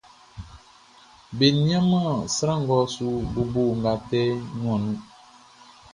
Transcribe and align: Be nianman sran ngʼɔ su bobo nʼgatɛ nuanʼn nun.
Be 1.37 1.45
nianman 1.65 2.11
sran 2.35 2.59
ngʼɔ 2.63 2.79
su 2.95 3.05
bobo 3.33 3.61
nʼgatɛ 3.79 4.21
nuanʼn 4.59 4.83
nun. 4.83 4.83